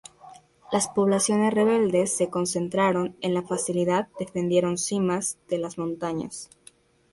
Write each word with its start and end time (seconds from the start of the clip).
Las 0.71 0.87
poblaciones 0.87 1.53
rebeldes 1.53 2.17
se 2.17 2.27
concentraron 2.31 3.15
en 3.21 3.35
la 3.35 3.43
facilidad 3.43 4.07
defendieron 4.17 4.79
cimas 4.79 5.37
de 5.47 5.59
las 5.59 5.77
montañas. 5.77 6.49